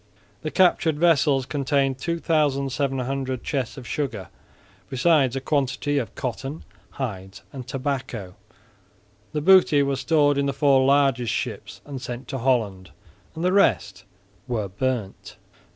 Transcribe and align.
The 0.41 0.49
captured 0.49 0.97
vessels 0.97 1.45
contained 1.45 1.99
2700 1.99 3.43
chests 3.43 3.77
of 3.77 3.85
sugar, 3.85 4.29
besides 4.89 5.35
a 5.35 5.39
quantity 5.41 5.99
of 5.99 6.15
cotton, 6.15 6.63
hides 6.93 7.43
and 7.53 7.67
tobacco. 7.67 8.33
The 9.33 9.41
booty 9.41 9.83
was 9.83 9.99
stored 9.99 10.39
in 10.39 10.47
the 10.47 10.53
four 10.53 10.83
largest 10.83 11.31
ships 11.33 11.81
and 11.85 12.01
sent 12.01 12.27
to 12.29 12.39
Holland; 12.39 12.89
the 13.37 13.51
rest 13.53 14.03
were 14.47 14.67
burnt. 14.67 15.35